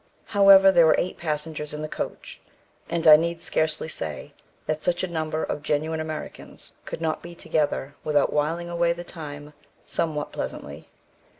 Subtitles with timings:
[0.25, 2.41] However, there were eight passengers in the coach,
[2.89, 4.33] and I need scarcely say
[4.65, 9.03] that such a number of genuine Americans could not be together without whiling away the
[9.03, 9.53] time
[9.85, 10.87] somewhat pleasantly.